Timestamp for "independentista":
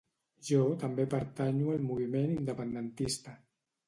2.37-3.35